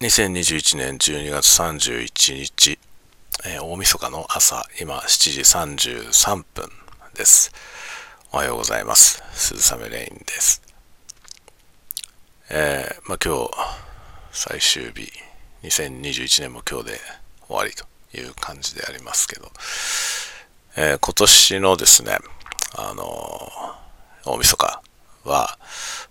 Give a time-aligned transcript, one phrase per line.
[0.00, 2.78] 2021年12月31日、
[3.44, 6.70] えー、大晦日の朝、今7時33分
[7.16, 7.50] です。
[8.30, 9.20] おはようございます。
[9.32, 10.62] 鈴雨レインです。
[12.48, 13.50] えー、まあ今日、
[14.30, 15.10] 最終日、
[15.64, 17.00] 2021年も今日で
[17.48, 17.84] 終わりと
[18.16, 19.50] いう感じでありますけど、
[20.76, 22.18] えー、今年のですね、
[22.76, 23.02] あの、
[24.24, 24.80] 大晦日
[25.24, 25.58] は、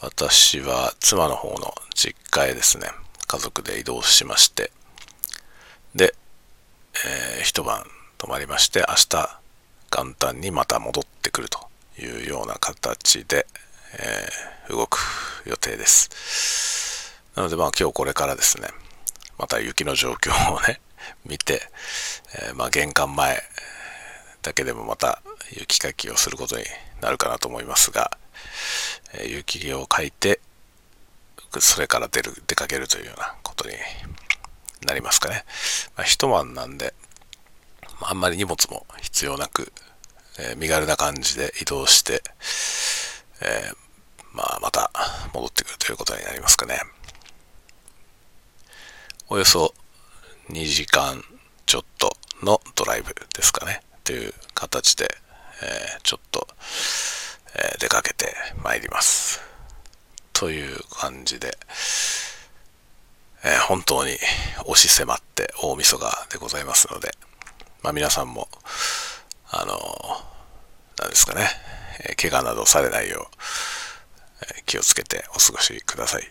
[0.00, 2.86] 私は妻の方の実家へですね、
[3.32, 4.70] 家族で移動しまして、
[5.94, 6.14] で、
[7.06, 7.82] えー、一晩
[8.18, 9.40] 泊まりまして、明日
[9.90, 11.58] 元旦にまた戻ってくると
[11.98, 13.46] いうような形で、
[13.94, 14.98] えー、動く
[15.46, 17.22] 予定です。
[17.34, 18.68] なのでまあ今日これからですね、
[19.38, 20.82] また雪の状況をね、
[21.24, 21.66] 見て、
[22.34, 23.42] えー、まあ玄関前
[24.42, 25.22] だけでもまた
[25.52, 26.66] 雪かきをすることに
[27.00, 28.18] なるかなと思いますが、
[29.14, 30.38] えー、雪をかいて
[31.60, 33.74] それから出る、出かけるというようなことに
[34.86, 35.44] なりますかね。
[35.96, 36.94] まあ、一晩なんで、
[38.00, 39.72] あ、んまり荷物も必要なく、
[40.38, 42.22] えー、身軽な感じで移動して、
[43.40, 43.76] えー、
[44.32, 44.90] まあ、また
[45.34, 46.80] 戻ってくるということになりますかね。
[49.28, 49.74] およそ
[50.50, 51.24] 2時間
[51.66, 53.82] ちょっとのドライブですかね。
[54.04, 55.08] という形で、
[55.62, 56.48] えー、ちょっと、
[57.54, 59.51] え出かけてまいります。
[60.42, 61.56] という感じで、
[63.44, 64.16] えー、本当に
[64.66, 67.12] 押し迫って大晦日でございますので、
[67.80, 68.48] まあ、皆さんも、
[69.52, 69.78] あの
[70.98, 71.46] 何ですかね、
[72.08, 73.36] えー、怪我などされないよう、
[74.56, 76.24] えー、気をつけてお過ごしください。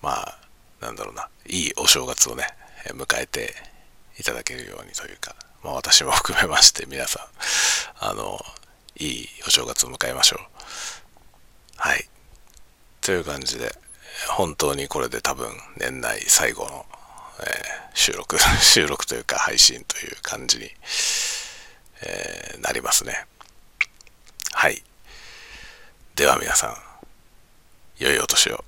[0.00, 0.38] まあ、
[0.80, 2.46] なんだろうな、いいお正月をね
[2.86, 3.52] え、迎えて
[4.18, 7.28] いただけるようにというか、まあ私も含めまして皆さ
[8.00, 8.42] ん、あの、
[8.96, 10.53] いいお正月を迎えましょう。
[13.04, 13.70] という感じで、
[14.30, 16.86] 本当にこれで多分年内最後の、
[17.40, 17.46] えー、
[17.92, 20.70] 収録、 収録というか配信という感じに、
[22.00, 23.26] えー、なりますね。
[24.52, 24.82] はい。
[26.14, 26.76] では皆さん、
[28.02, 28.64] 良いお年を。